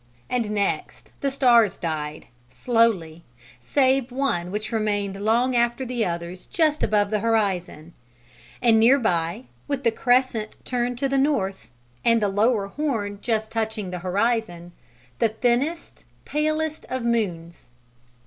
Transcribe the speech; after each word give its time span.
And 0.31 0.49
next 0.49 1.11
the 1.21 1.29
stars 1.29 1.77
died, 1.77 2.25
slowly, 2.49 3.23
save 3.59 4.11
one 4.11 4.49
which 4.49 4.71
remained 4.71 5.21
long 5.23 5.55
after 5.55 5.85
the 5.85 6.03
others 6.05 6.47
just 6.47 6.81
above 6.81 7.11
the 7.11 7.19
horizon; 7.19 7.93
and 8.63 8.79
near 8.79 8.97
by, 8.97 9.43
with 9.67 9.83
the 9.83 9.91
crescent 9.91 10.57
turned 10.65 10.97
to 10.97 11.07
the 11.07 11.19
north, 11.19 11.69
and 12.03 12.19
the 12.19 12.29
lower 12.29 12.65
horn 12.69 13.19
just 13.21 13.51
touching 13.51 13.91
the 13.91 13.99
horizon, 13.99 14.71
the 15.19 15.29
thinnest, 15.29 16.03
palest 16.25 16.83
of 16.89 17.03
moons. 17.05 17.69